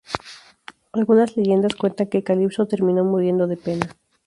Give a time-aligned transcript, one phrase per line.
[0.93, 3.95] Algunas leyendas cuentan que Calipso terminó muriendo de pena.